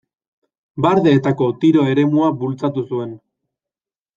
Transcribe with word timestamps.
Bardeetako 0.85 1.49
tiro 1.65 1.85
eremua 1.91 2.31
bultzatu 2.41 2.85
zuen. 2.89 3.13